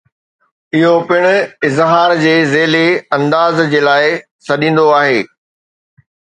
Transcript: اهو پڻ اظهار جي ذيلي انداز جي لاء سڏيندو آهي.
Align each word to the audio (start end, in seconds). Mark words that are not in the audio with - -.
اهو 0.77 0.93
پڻ 1.09 1.23
اظهار 1.69 2.09
جي 2.23 2.33
ذيلي 2.55 2.83
انداز 3.19 3.63
جي 3.75 3.85
لاء 3.91 4.11
سڏيندو 4.49 4.91
آهي. 5.05 5.25